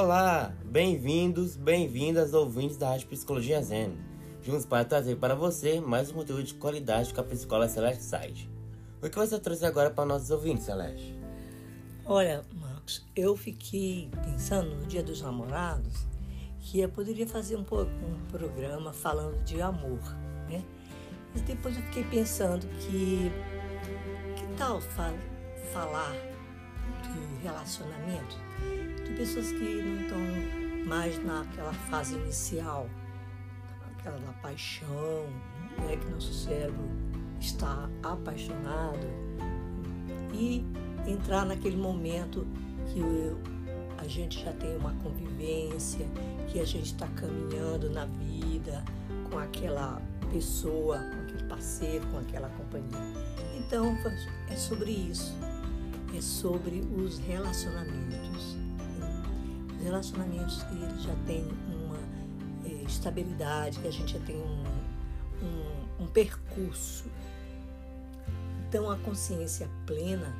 [0.00, 3.98] Olá, bem-vindos, bem-vindas ouvintes da Rádio Psicologia Zen.
[4.40, 8.48] Juntos para trazer para você mais um conteúdo de qualidade com a Psicóloga Celeste Side.
[9.02, 11.18] O que você trouxe agora para nossos ouvintes, Celeste?
[12.04, 16.06] Olha, Marcos, eu fiquei pensando no Dia dos Namorados
[16.60, 19.98] que eu poderia fazer um, um programa falando de amor,
[20.48, 20.62] né?
[21.34, 23.32] E depois eu fiquei pensando que
[24.36, 25.12] que tal fa
[25.72, 26.14] falar
[27.02, 28.47] de relacionamento
[29.08, 30.18] de pessoas que não estão
[30.86, 32.88] mais naquela fase inicial,
[33.98, 35.26] aquela paixão,
[35.78, 36.88] né, que nosso cérebro
[37.40, 39.06] está apaixonado
[40.32, 40.64] e
[41.06, 42.46] entrar naquele momento
[42.86, 43.00] que
[43.98, 46.06] a gente já tem uma convivência,
[46.48, 48.84] que a gente está caminhando na vida
[49.30, 50.00] com aquela
[50.32, 52.98] pessoa, com aquele parceiro, com aquela companhia.
[53.58, 53.96] Então
[54.48, 55.34] é sobre isso,
[56.16, 58.27] é sobre os relacionamentos.
[59.88, 61.96] Os relacionamentos que eles já têm uma
[62.62, 64.64] é, estabilidade, que a gente já tem um,
[65.42, 67.06] um, um percurso.
[68.68, 70.36] Então a consciência plena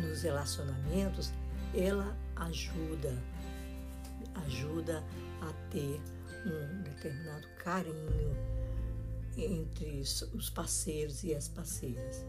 [0.00, 1.32] nos relacionamentos,
[1.74, 3.12] ela ajuda,
[4.46, 5.02] ajuda
[5.40, 6.00] a ter
[6.46, 8.36] um determinado carinho
[9.36, 9.98] entre
[10.32, 12.24] os parceiros e as parceiras.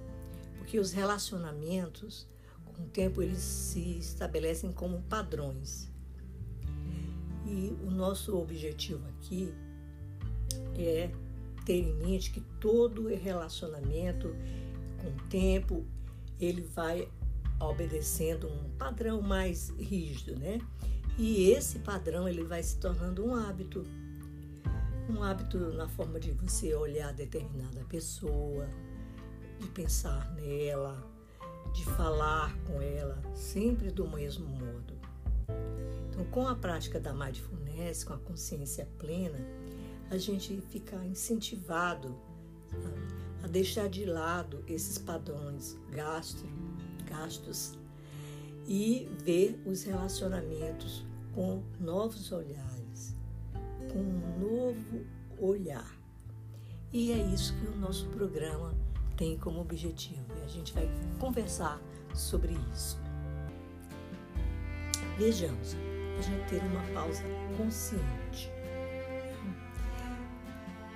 [0.57, 2.25] Porque os relacionamentos,
[2.65, 5.95] com o tempo, eles se estabelecem como padrões.
[7.47, 9.53] E o nosso objetivo aqui
[10.77, 11.09] é
[11.65, 14.35] ter em mente que todo relacionamento,
[15.01, 15.85] com o tempo,
[16.39, 17.07] ele vai
[17.59, 20.59] obedecendo um padrão mais rígido, né?
[21.17, 23.85] E esse padrão ele vai se tornando um hábito.
[25.09, 28.67] Um hábito na forma de você olhar determinada pessoa,
[29.57, 31.01] de pensar nela,
[31.73, 34.96] de falar com ela, sempre do mesmo modo.
[36.17, 39.37] Então, com a prática da mindfulness, com a consciência plena,
[40.09, 42.17] a gente fica incentivado
[43.43, 46.43] a, deixar de lado esses padrões gastos
[47.07, 47.77] gastos
[48.67, 53.15] e ver os relacionamentos com novos olhares,
[53.93, 55.05] com um novo
[55.39, 55.95] olhar.
[56.91, 58.75] E é isso que o nosso programa
[59.15, 60.89] tem como objetivo e a gente vai
[61.19, 61.79] conversar
[62.13, 62.97] sobre isso.
[65.17, 65.75] Vejamos,
[66.21, 67.23] gente ter uma pausa
[67.57, 68.51] consciente.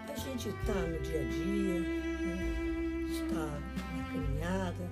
[0.09, 1.79] A gente está no dia a dia,
[3.09, 3.45] está
[3.95, 4.89] na caminhada,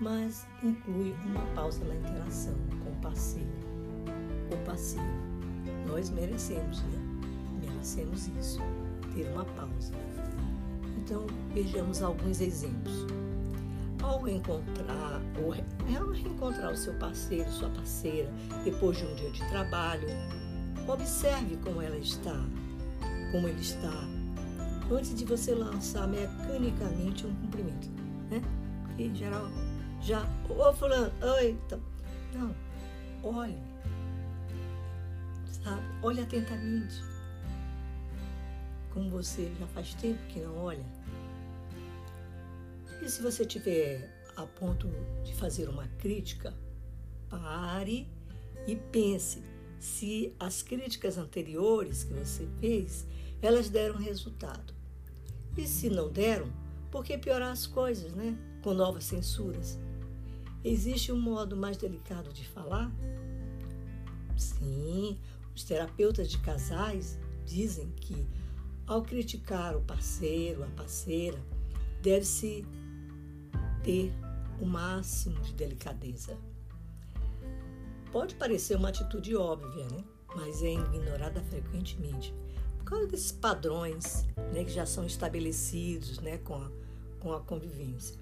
[0.00, 3.48] mas inclui uma pausa na interação com o parceiro
[4.50, 5.06] ou parceiro.
[5.86, 6.98] Nós merecemos, né?
[7.60, 8.60] Merecemos isso,
[9.14, 9.92] ter uma pausa.
[10.98, 13.06] Então, vejamos alguns exemplos.
[14.04, 15.54] Ao encontrar ou
[15.96, 18.30] ao reencontrar o seu parceiro, sua parceira,
[18.62, 20.08] depois de um dia de trabalho,
[20.86, 22.36] observe como ela está,
[23.32, 23.92] como ele está,
[24.92, 27.88] antes de você lançar mecanicamente um cumprimento,
[28.30, 28.42] né?
[28.98, 29.48] em geral
[30.02, 31.58] já, ô fulano, oi.
[31.66, 31.80] Então,
[32.34, 32.54] não,
[33.22, 33.56] olhe,
[35.46, 35.82] sabe?
[36.02, 37.02] Olhe atentamente.
[38.92, 40.84] Como você já faz tempo que não olha.
[43.04, 44.88] E se você tiver a ponto
[45.22, 46.56] de fazer uma crítica,
[47.28, 48.08] pare
[48.66, 49.42] e pense
[49.78, 53.06] se as críticas anteriores que você fez,
[53.42, 54.72] elas deram resultado.
[55.54, 56.50] E se não deram,
[56.90, 58.38] por que piorar as coisas, né?
[58.62, 59.78] Com novas censuras.
[60.64, 62.90] Existe um modo mais delicado de falar?
[64.34, 65.18] Sim,
[65.54, 68.26] os terapeutas de casais dizem que,
[68.86, 71.38] ao criticar o parceiro, a parceira,
[72.00, 72.64] deve-se
[73.84, 74.12] ter
[74.60, 76.36] o máximo de delicadeza.
[78.10, 80.04] Pode parecer uma atitude óbvia, né?
[80.34, 82.34] mas é ignorada frequentemente
[82.78, 86.70] por causa desses padrões né, que já são estabelecidos né, com, a,
[87.20, 88.18] com a convivência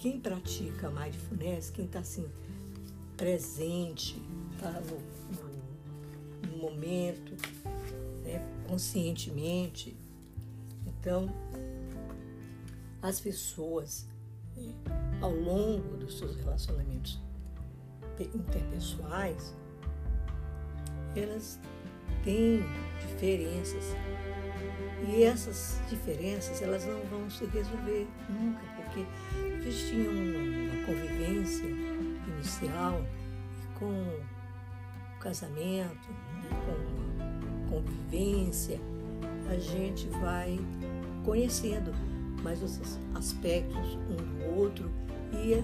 [0.00, 2.28] quem pratica mindfulness, quem está assim
[3.16, 4.22] presente,
[4.60, 4.96] tá no,
[5.36, 7.32] no, no momento,
[8.22, 9.96] né, conscientemente.
[10.86, 11.28] Então,
[13.02, 14.08] as pessoas,
[14.56, 14.74] né,
[15.20, 17.20] ao longo dos seus relacionamentos
[18.34, 19.54] interpessoais,
[21.14, 21.60] elas
[22.24, 22.62] têm
[23.00, 23.84] diferenças.
[25.08, 29.06] E essas diferenças, elas não vão se resolver nunca, porque
[29.36, 31.66] eles tinham uma convivência
[32.26, 33.00] inicial
[33.62, 36.08] e com o casamento,
[36.42, 38.80] né, com a convivência,
[39.48, 40.58] a gente vai
[41.24, 41.92] conhecendo
[42.42, 44.90] mais os aspectos um do outro
[45.32, 45.62] e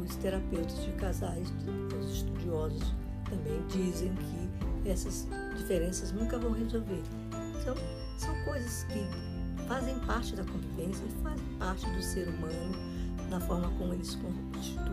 [0.00, 1.52] os terapeutas de casais,
[1.98, 2.94] os estudiosos
[3.28, 7.02] também dizem que essas diferenças nunca vão resolver.
[7.60, 7.74] Então,
[8.18, 12.94] são coisas que fazem parte da convivência e fazem parte do ser humano
[13.30, 14.84] na forma como ele se constitui.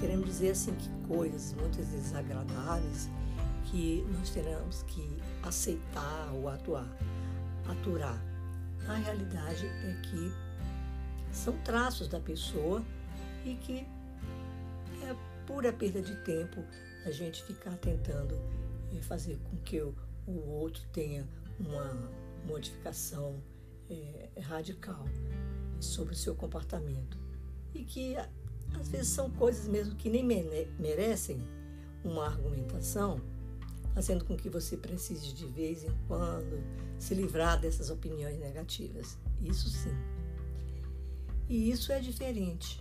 [0.00, 3.10] Queremos dizer assim que coisas muitas vezes desagradáveis
[3.64, 6.88] que nós teremos que aceitar ou atuar,
[7.68, 8.18] aturar.
[8.88, 10.32] A realidade é que
[11.30, 12.82] são traços da pessoa
[13.44, 13.86] e que
[15.02, 16.64] é pura perda de tempo
[17.04, 18.34] a gente ficar tentando
[18.92, 19.94] eh, fazer com que o,
[20.26, 21.26] outro tenha
[21.60, 22.10] uma
[22.46, 23.42] modificação
[23.90, 25.04] é, radical
[25.80, 27.18] sobre o seu comportamento.
[27.74, 28.16] E que
[28.78, 30.24] às vezes são coisas mesmo que nem
[30.78, 31.38] merecem
[32.04, 33.20] uma argumentação,
[33.98, 36.62] fazendo com que você precise de vez em quando
[37.00, 39.18] se livrar dessas opiniões negativas.
[39.42, 39.92] Isso sim.
[41.48, 42.80] E isso é diferente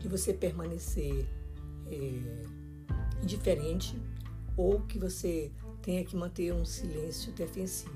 [0.00, 1.24] de você permanecer
[1.86, 3.96] é, indiferente
[4.56, 7.94] ou que você tenha que manter um silêncio defensivo.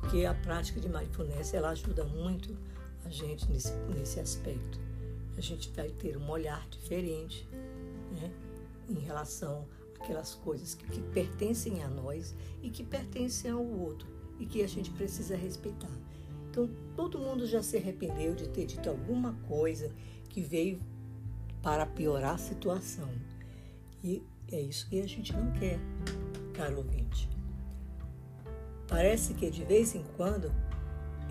[0.00, 2.58] Porque a prática de mindfulness ela ajuda muito
[3.04, 4.80] a gente nesse, nesse aspecto.
[5.38, 7.48] A gente vai ter um olhar diferente
[8.10, 8.28] né,
[8.88, 9.68] em relação
[10.00, 14.08] àquelas coisas que, que pertencem a nós e que pertencem ao outro
[14.38, 15.90] e que a gente precisa respeitar.
[16.50, 19.94] Então, todo mundo já se arrependeu de ter dito alguma coisa
[20.28, 20.80] que veio
[21.62, 23.08] para piorar a situação.
[24.02, 25.78] E é isso que a gente não quer,
[26.54, 27.28] caro ouvinte.
[28.88, 30.50] Parece que de vez em quando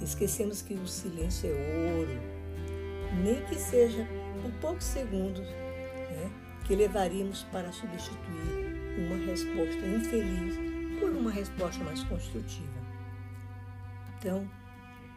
[0.02, 4.08] esquecemos que o silêncio é ouro, nem que seja
[4.42, 10.56] por poucos segundos né, que levaríamos para substituir uma resposta infeliz
[11.00, 12.80] por uma resposta mais construtiva.
[14.16, 14.48] Então,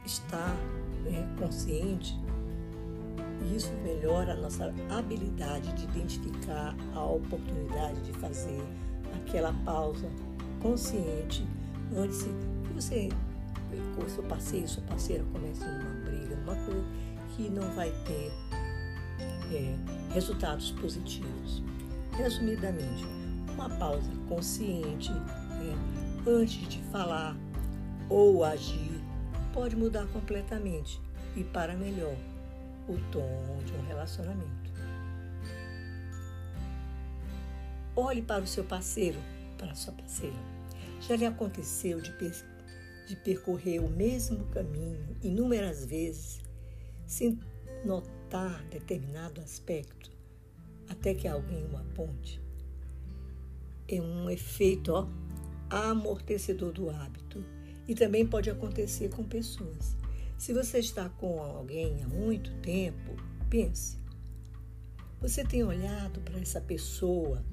[0.03, 0.57] estar
[1.05, 2.19] né, consciente,
[3.55, 8.63] isso melhora a nossa habilidade de identificar a oportunidade de fazer
[9.15, 10.09] aquela pausa
[10.63, 11.47] consciente
[11.95, 13.11] antes que você,
[14.09, 16.85] seu parceiro, sua parceira comece numa briga, numa coisa
[17.37, 18.33] que não vai ter
[19.55, 21.63] é, resultados positivos.
[22.17, 23.05] Resumidamente,
[23.55, 27.37] uma pausa consciente é, antes de falar
[28.09, 29.01] ou agir
[29.53, 31.01] pode mudar completamente
[31.37, 32.17] e para melhor
[32.89, 34.73] o tom de um relacionamento.
[37.95, 39.19] Olhe para o seu parceiro,
[39.59, 40.37] para a sua parceira.
[41.01, 42.33] Já lhe aconteceu de, per
[43.07, 46.41] de percorrer o mesmo caminho inúmeras vezes
[47.07, 47.39] sem
[47.85, 48.22] notar
[48.71, 50.11] determinado aspecto
[50.89, 52.41] até que alguém o aponte?
[53.89, 55.07] É um efeito ó,
[55.69, 57.45] amortecedor do hábito
[57.87, 59.97] e também pode acontecer com pessoas.
[60.39, 63.17] Se você está com alguém há muito tempo,
[63.51, 63.99] pense.
[65.21, 67.45] Você tem olhado para essa pessoa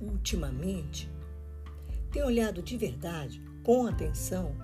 [0.00, 1.10] ultimamente?
[2.12, 4.54] Tem olhado de verdade, com atenção,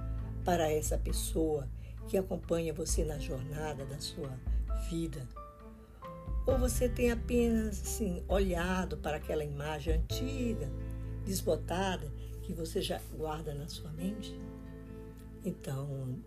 [0.44, 1.68] para essa pessoa
[2.08, 4.38] que acompanha você na jornada da sua
[4.90, 5.28] vida?
[6.46, 10.70] Ou você tem apenas assim, olhado para aquela imagem antiga,
[11.24, 14.38] desbotada, que você já guarda na sua mente?
[15.44, 16.18] Então,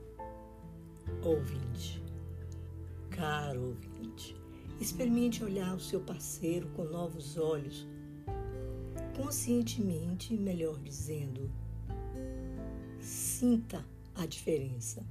[1.23, 2.03] ouvinte,
[3.11, 4.35] caro ouvinte,
[4.79, 7.87] experimente olhar o seu parceiro com novos olhos,
[9.15, 11.49] conscientemente, melhor dizendo,
[12.99, 15.05] sinta a diferença.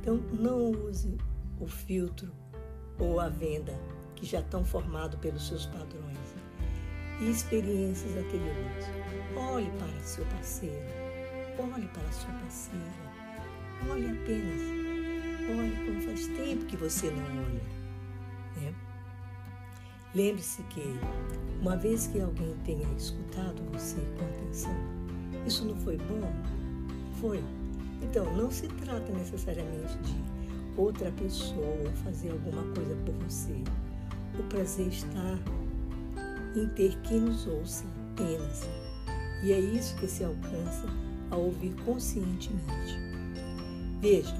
[0.00, 1.16] Então, não use
[1.60, 2.32] o filtro
[2.98, 3.78] ou a venda
[4.14, 6.16] que já estão formados pelos seus padrões
[7.20, 8.86] e experiências anteriores.
[9.36, 10.86] Olhe para seu parceiro,
[11.58, 12.92] olhe para sua parceira,
[13.90, 14.60] olhe apenas,
[15.58, 17.62] olhe como faz tempo que você não olha.
[18.56, 18.74] Né?
[20.14, 20.98] Lembre-se que,
[21.60, 24.74] uma vez que alguém tenha escutado você com atenção,
[25.46, 26.32] isso não foi bom?
[27.20, 27.42] Foi.
[28.02, 30.35] Então, não se trata necessariamente de
[30.76, 33.56] outra pessoa fazer alguma coisa por você.
[34.38, 35.38] O prazer está
[36.54, 38.62] em ter quem nos ouça apenas.
[39.42, 40.86] E é isso que se alcança
[41.30, 42.98] ao ouvir conscientemente.
[44.00, 44.34] Veja,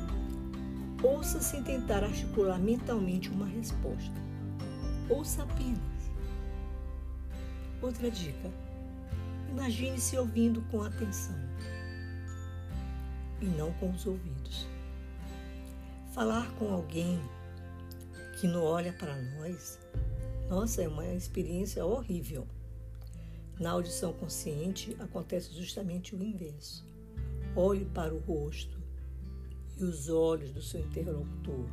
[1.02, 4.14] ouça sem tentar articular mentalmente uma resposta.
[5.08, 5.80] Ouça apenas.
[7.80, 8.50] Outra dica:
[9.50, 11.36] imagine-se ouvindo com atenção
[13.40, 14.75] e não com os ouvidos.
[16.16, 17.20] Falar com alguém
[18.40, 19.78] que não olha para nós
[20.48, 22.46] nossa, é uma experiência horrível.
[23.60, 26.86] Na audição consciente acontece justamente o inverso.
[27.54, 28.78] Olhe para o rosto
[29.76, 31.66] e os olhos do seu interlocutor.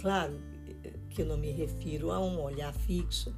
[0.00, 0.40] Claro
[1.10, 3.34] que eu não me refiro a um olhar fixo,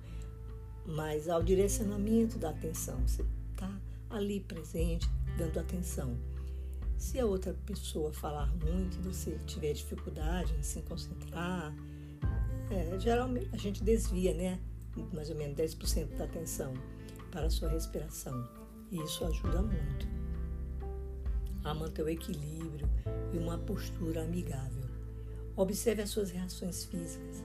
[0.86, 3.00] mas ao direcionamento da atenção.
[3.08, 3.72] Você está
[4.08, 6.16] ali presente, dando atenção.
[6.98, 11.72] Se a outra pessoa falar muito e você tiver dificuldade em se concentrar,
[12.70, 14.60] é, geralmente a gente desvia, né?
[15.12, 16.74] Mais ou menos 10% da atenção
[17.30, 18.48] para a sua respiração.
[18.90, 20.08] E isso ajuda muito
[21.62, 22.88] a manter o equilíbrio
[23.32, 24.88] e uma postura amigável.
[25.56, 27.44] Observe as suas reações físicas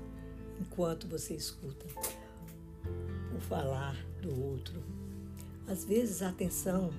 [0.59, 1.85] enquanto você escuta
[3.35, 4.81] o falar do outro.
[5.67, 6.89] Às vezes, a atenção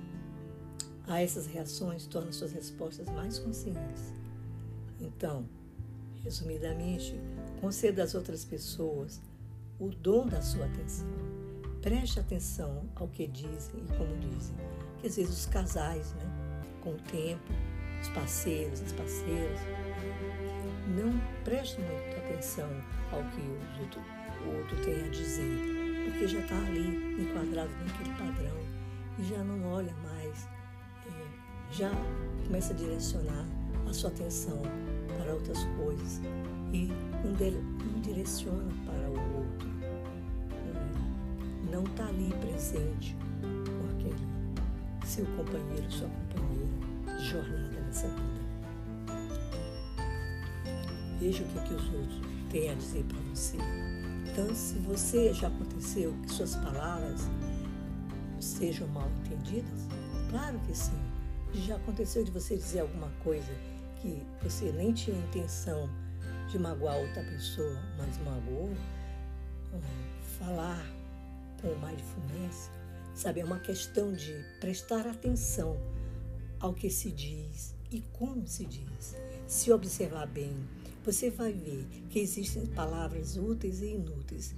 [1.07, 4.13] a essas reações torna suas respostas mais conscientes.
[4.99, 5.47] Então,
[6.23, 7.19] resumidamente,
[7.61, 9.21] conceda às outras pessoas
[9.79, 11.07] o dom da sua atenção.
[11.81, 14.55] Preste atenção ao que dizem e como dizem.
[14.99, 16.25] Que às vezes os casais, né,
[16.81, 17.53] com o tempo,
[18.01, 19.59] os parceiros, as parceiras,
[20.95, 21.11] não
[21.43, 22.69] prestam muita atenção
[23.11, 24.01] ao que o outro,
[24.45, 28.57] o outro tem a dizer, porque já está ali enquadrado naquele padrão
[29.19, 30.24] e já não olha mais,
[31.77, 31.91] já
[32.45, 33.45] começa a direcionar
[33.89, 34.61] a sua atenção
[35.17, 36.21] para outras coisas
[36.71, 36.87] e
[37.21, 39.75] não, não direciona para o outro.
[41.69, 44.15] Não está ali presente com aquele
[45.05, 48.45] seu companheiro, sua companheira de jornada nessa vida.
[51.19, 53.57] Veja o que, é que os outros têm a dizer para você.
[54.31, 57.29] Então, se você já aconteceu que suas palavras
[58.39, 59.87] sejam mal entendidas,
[60.29, 61.14] claro que sim.
[61.63, 63.51] Já aconteceu de você dizer alguma coisa
[64.01, 65.89] que você nem tinha intenção
[66.49, 68.69] de magoar outra pessoa, mas magoou?
[69.73, 69.79] Hum,
[70.37, 70.85] falar
[71.61, 72.69] com mindfulness,
[73.15, 75.77] sabe, é uma questão de prestar atenção
[76.59, 79.15] ao que se diz e como se diz.
[79.47, 80.53] Se observar bem,
[81.03, 84.53] você vai ver que existem palavras úteis e inúteis.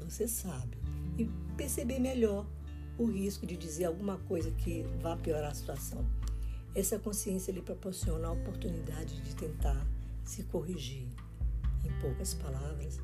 [0.00, 0.76] Você sabe.
[1.16, 1.24] E
[1.56, 2.46] perceber melhor
[2.98, 6.04] o risco de dizer alguma coisa que vá piorar a situação.
[6.78, 9.84] Essa consciência lhe proporciona a oportunidade de tentar
[10.22, 11.08] se corrigir.
[11.84, 13.00] Em poucas palavras,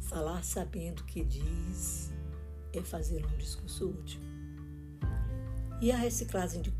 [0.00, 2.10] falar sabendo o que diz
[2.72, 4.18] é fazer um discurso útil.
[5.78, 6.72] E a reciclagem de,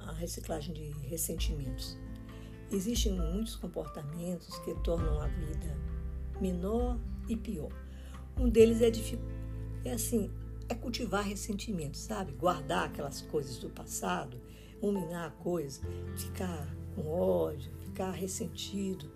[0.00, 1.96] a reciclagem de ressentimentos?
[2.72, 5.76] Existem muitos comportamentos que tornam a vida
[6.40, 6.98] menor
[7.28, 7.70] e pior.
[8.36, 8.90] Um deles é,
[9.88, 10.32] é assim,
[10.68, 12.32] é cultivar ressentimento, sabe?
[12.32, 14.36] Guardar aquelas coisas do passado,
[14.80, 15.80] ruminar a coisa,
[16.16, 19.10] ficar com ódio, ficar ressentido.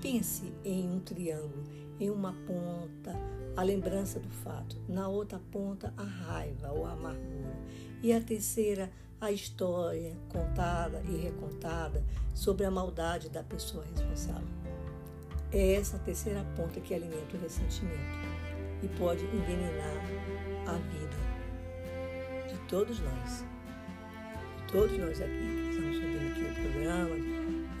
[0.00, 1.64] Pense em um triângulo,
[1.98, 3.14] em uma ponta
[3.56, 7.56] a lembrança do fato, na outra ponta a raiva ou a amargura,
[8.02, 14.48] e a terceira a história contada e recontada sobre a maldade da pessoa responsável.
[15.52, 17.98] É essa terceira ponta que alimenta o ressentimento
[18.82, 19.96] e pode envenenar
[20.66, 23.49] a vida de todos nós.
[24.72, 27.10] Todos nós aqui que estamos ouvindo aqui o programa,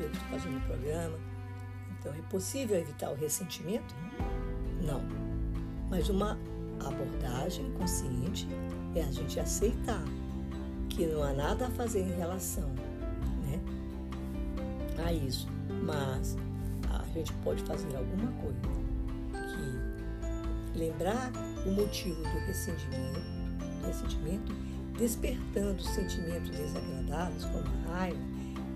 [0.00, 1.18] eu estou fazendo o programa.
[1.92, 3.94] Então, é possível evitar o ressentimento?
[4.82, 5.00] Não.
[5.88, 6.36] Mas uma
[6.84, 8.48] abordagem consciente
[8.96, 10.02] é a gente aceitar
[10.88, 12.68] que não há nada a fazer em relação
[13.44, 13.60] né,
[15.06, 15.46] a isso,
[15.84, 16.36] mas
[16.90, 18.58] a gente pode fazer alguma coisa
[20.72, 21.30] que lembrar
[21.64, 23.20] o motivo do ressentimento,
[23.86, 24.69] ressentimento
[25.00, 28.18] despertando sentimentos desagradáveis como raiva,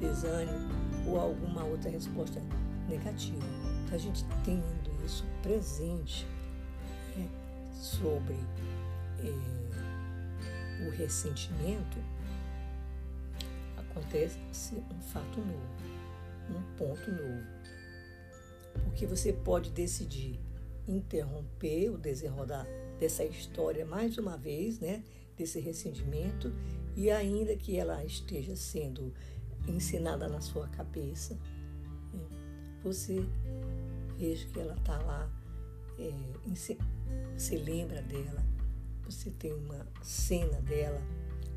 [0.00, 0.70] desânimo
[1.06, 2.40] ou alguma outra resposta
[2.88, 3.44] negativa.
[3.84, 6.26] Então a gente tendo isso presente
[7.14, 7.28] né,
[7.74, 8.34] sobre
[9.22, 11.98] eh, o ressentimento,
[13.76, 14.38] acontece
[14.74, 15.76] um fato novo,
[16.48, 17.44] um ponto novo.
[18.84, 20.40] Porque você pode decidir
[20.88, 22.66] interromper o desenrolar
[22.98, 25.02] dessa história mais uma vez, né?
[25.36, 26.52] Desse ressentimento,
[26.96, 29.12] e ainda que ela esteja sendo
[29.66, 31.34] ensinada na sua cabeça,
[32.12, 32.24] né,
[32.82, 33.26] você
[34.16, 35.30] veja que ela está lá,
[35.98, 36.12] é,
[37.36, 38.44] você lembra dela,
[39.04, 41.00] você tem uma cena dela,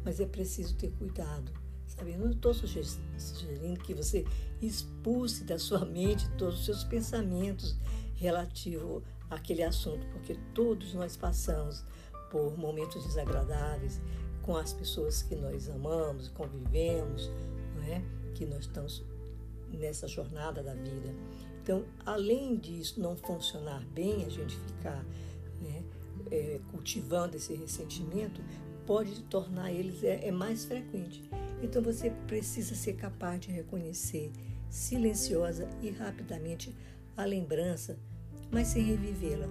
[0.04, 1.52] mas é preciso ter cuidado.
[1.88, 2.14] Sabe?
[2.14, 4.26] Eu não estou sugerindo que você
[4.62, 7.78] expulse da sua mente todos os seus pensamentos
[8.16, 11.84] relativos àquele assunto, porque todos nós passamos
[12.30, 14.02] por momentos desagradáveis
[14.42, 17.30] com as pessoas que nós amamos, convivemos,
[17.76, 18.02] não é?
[18.34, 19.04] que nós estamos
[19.72, 21.14] nessa jornada da vida.
[21.62, 25.04] Então, além disso não funcionar bem, a gente ficar
[25.62, 25.84] né,
[26.32, 28.42] é, cultivando esse ressentimento,
[28.86, 31.30] pode tornar eles é, é mais frequente.
[31.62, 34.32] Então você precisa ser capaz de reconhecer
[34.70, 36.74] silenciosa e rapidamente
[37.16, 37.98] a lembrança,
[38.50, 39.48] mas sem revivê-la.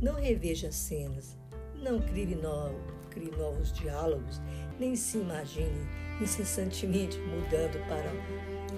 [0.00, 1.36] Não reveja cenas,
[1.82, 2.78] não crie, novo,
[3.10, 4.40] crie novos diálogos,
[4.78, 5.86] nem se imagine
[6.20, 8.12] incessantemente mudando para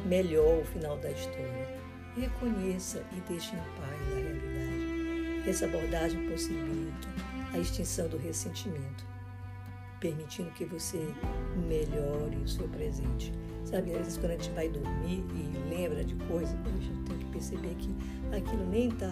[0.07, 1.81] melhor o final da história.
[2.17, 5.49] Reconheça e deixe em paz a realidade.
[5.49, 7.09] Essa abordagem possibilita
[7.53, 9.05] a extinção do ressentimento,
[9.99, 10.99] permitindo que você
[11.69, 13.33] melhore o seu presente.
[13.65, 17.19] Sabe, às vezes quando a gente vai dormir e lembra de coisas, a gente tem
[17.19, 17.91] que perceber que
[18.37, 19.11] aquilo nem está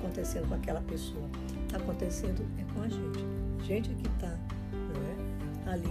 [0.00, 1.28] acontecendo com aquela pessoa,
[1.64, 3.24] está acontecendo é com a gente.
[3.60, 4.38] A gente é que está
[5.66, 5.70] é?
[5.70, 5.88] ali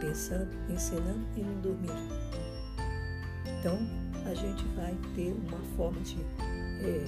[0.00, 2.22] pensando, ensinando e não dormindo.
[3.58, 3.78] Então,
[4.30, 6.20] a gente vai ter uma forma de,
[6.82, 7.04] é,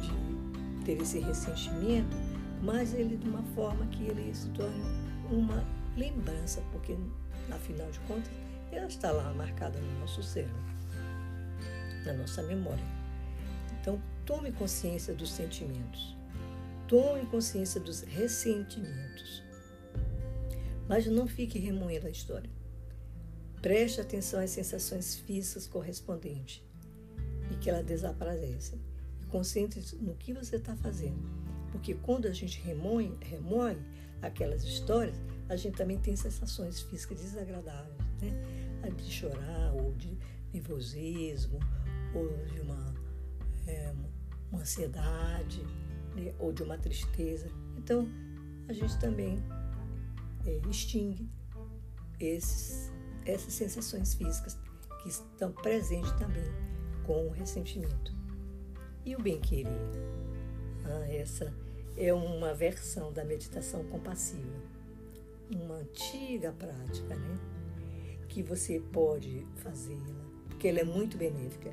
[0.00, 2.16] de ter esse ressentimento,
[2.62, 4.82] mas ele de uma forma que ele se torne
[5.30, 5.64] uma
[5.96, 6.96] lembrança, porque
[7.50, 8.30] afinal de contas
[8.70, 10.56] ela está lá marcada no nosso cérebro,
[12.06, 12.84] na nossa memória.
[13.80, 16.16] Então, tome consciência dos sentimentos,
[16.88, 19.42] tome consciência dos ressentimentos,
[20.88, 22.50] mas não fique remoendo a história.
[23.60, 26.62] Preste atenção às sensações físicas correspondentes
[27.50, 28.80] e que elas desaparecem.
[29.30, 31.22] Concentre-se no que você está fazendo.
[31.70, 33.78] Porque quando a gente remoe, remoe
[34.20, 35.16] aquelas histórias,
[35.48, 38.90] a gente também tem sensações físicas desagradáveis, né?
[38.96, 40.18] De chorar, ou de
[40.52, 41.58] nervosismo,
[42.14, 42.91] ou de uma,
[43.66, 43.92] é,
[44.50, 45.62] uma ansiedade,
[46.14, 46.34] né?
[46.38, 47.48] ou de uma tristeza.
[47.76, 48.08] Então,
[48.68, 49.42] a gente também
[50.46, 51.28] é, extingue
[52.20, 52.92] esses
[53.24, 54.58] essas sensações físicas
[55.02, 56.50] que estão presentes também
[57.04, 58.14] com o ressentimento.
[59.04, 59.72] E o bem-querer?
[60.84, 61.52] Ah, essa
[61.96, 64.60] é uma versão da meditação compassiva,
[65.50, 67.38] uma antiga prática, né?
[68.28, 71.72] Que você pode fazê-la, porque ela é muito benéfica,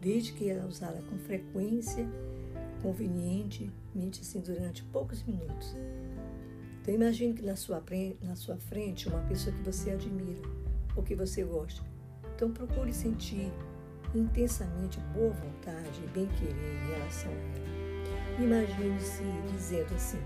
[0.00, 2.08] desde que ela usada com frequência,
[2.82, 5.76] convenientemente, assim, durante poucos minutos.
[6.80, 7.82] Então imagine que na sua,
[8.22, 10.40] na sua frente uma pessoa que você admira,
[10.96, 11.82] o que você gosta.
[12.34, 13.52] Então procure sentir
[14.14, 18.42] intensamente boa vontade e bem-querer em relação a ela.
[18.42, 20.18] Imagine-se dizendo assim: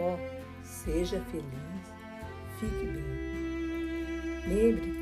[0.00, 1.44] ó, oh, seja feliz,
[2.58, 3.14] fique bem.
[4.48, 4.92] Lembre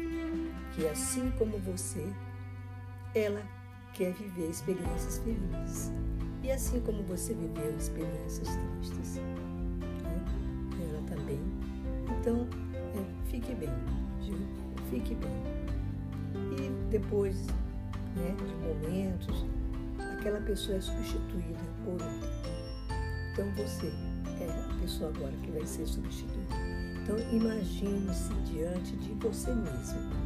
[0.74, 2.06] que assim como você,
[3.14, 3.42] ela
[3.94, 5.92] quer viver experiências felizes.
[6.42, 8.48] E assim como você viveu experiências
[8.80, 10.24] tristes, né?
[10.88, 11.40] ela também.
[12.20, 12.48] Então,
[12.94, 13.70] é, fique bem
[14.92, 15.30] fique bem.
[16.34, 17.46] E depois
[18.14, 19.46] né, de momentos,
[20.18, 22.30] aquela pessoa é substituída por outra.
[23.32, 23.86] Então você
[24.38, 26.54] é a pessoa agora que vai ser substituída.
[27.02, 30.21] Então imagine-se diante de você mesmo.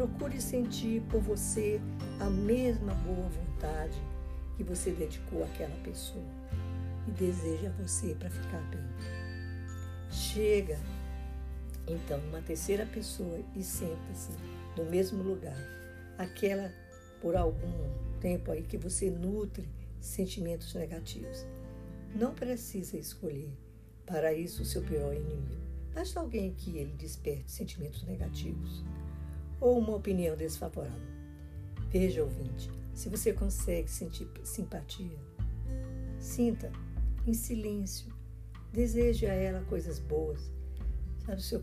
[0.00, 1.78] Procure sentir por você
[2.20, 4.00] a mesma boa vontade
[4.56, 6.24] que você dedicou àquela pessoa
[7.06, 8.80] e deseja você para ficar bem.
[10.10, 10.78] Chega
[11.86, 14.30] então uma terceira pessoa e senta-se
[14.74, 15.58] no mesmo lugar.
[16.16, 16.72] Aquela
[17.20, 19.68] por algum tempo aí que você nutre
[20.00, 21.44] sentimentos negativos.
[22.14, 23.52] Não precisa escolher
[24.06, 25.60] para isso o seu pior inimigo.
[25.92, 28.82] Basta alguém que ele desperte sentimentos negativos
[29.60, 31.10] ou uma opinião desfavorável.
[31.88, 35.18] Veja, ouvinte, se você consegue sentir simpatia,
[36.18, 36.70] sinta
[37.26, 38.12] em silêncio,
[38.72, 40.50] deseje a ela coisas boas
[41.30, 41.42] sabe?
[41.42, 41.60] Seu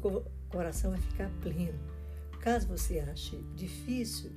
[0.49, 1.79] coração vai ficar pleno.
[2.39, 4.31] Caso você ache difícil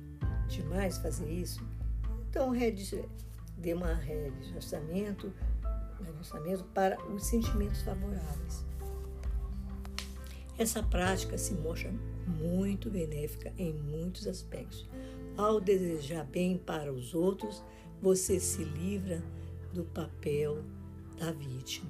[0.47, 1.65] demais fazer isso,
[2.29, 2.51] então
[3.57, 5.31] dê um reajustamento,
[6.03, 8.65] reajustamento para os sentimentos favoráveis.
[10.57, 11.93] Essa prática se mostra
[12.31, 14.89] muito benéfica em muitos aspectos.
[15.37, 17.63] Ao desejar bem para os outros,
[18.01, 19.23] você se livra
[19.73, 20.63] do papel
[21.17, 21.89] da vítima,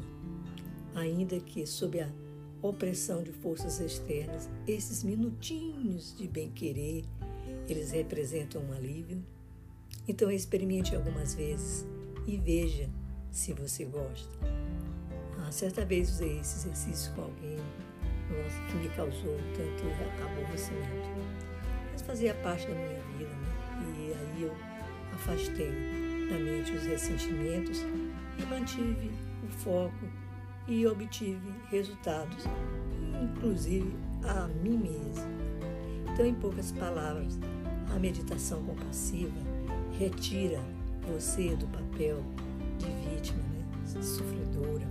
[0.93, 2.11] ainda que sob a
[2.61, 7.05] opressão de forças externas, esses minutinhos de bem-querer,
[7.67, 9.23] eles representam um alívio.
[10.07, 11.85] Então experimente algumas vezes
[12.27, 12.89] e veja
[13.31, 14.37] se você gosta.
[15.39, 17.57] Ah, certa vez usei esse exercício com alguém
[18.31, 21.09] nossa, que me causou tanto aborrecimento.
[21.91, 23.51] Mas fazia parte da minha vida, né?
[23.97, 24.53] E aí eu
[25.13, 25.71] afastei
[26.29, 27.83] da mente os ressentimentos
[28.39, 29.11] e mantive
[29.43, 30.05] o foco
[30.67, 32.45] e obtive resultados,
[33.21, 35.25] inclusive a mim mesmo.
[36.13, 37.39] Então, em poucas palavras,
[37.93, 39.39] a meditação compassiva
[39.97, 40.59] retira
[41.07, 42.23] você do papel
[42.77, 44.87] de vítima, né, sofredora,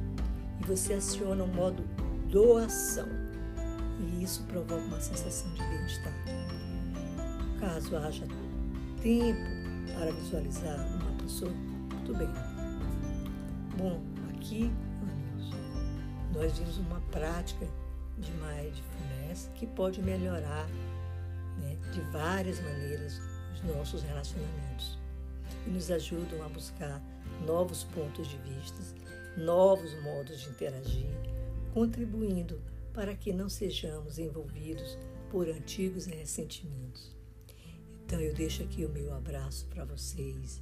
[0.61, 1.83] e você aciona o modo
[2.29, 3.09] doação,
[4.00, 6.12] e isso provoca uma sensação de bem-estar.
[7.60, 8.26] Caso haja
[9.02, 9.60] tempo
[9.94, 12.28] para visualizar uma pessoa, muito bem.
[13.76, 14.70] Bom, aqui,
[15.02, 15.50] amigos,
[16.34, 17.66] nós vimos uma prática
[18.18, 20.66] de mindfulness que pode melhorar
[21.58, 23.20] né, de várias maneiras
[23.54, 24.98] os nossos relacionamentos
[25.66, 27.02] e nos ajudam a buscar
[27.46, 28.78] novos pontos de vista,
[29.36, 31.10] novos modos de interagir,
[31.72, 32.60] contribuindo
[32.92, 34.98] para que não sejamos envolvidos
[35.31, 37.14] por antigos ressentimentos.
[38.05, 40.61] Então eu deixo aqui o meu abraço para vocês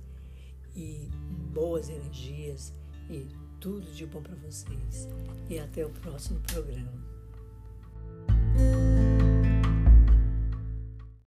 [0.76, 1.08] e
[1.52, 2.72] boas energias
[3.10, 3.26] e
[3.58, 5.08] tudo de bom para vocês.
[5.48, 7.17] E até o próximo programa.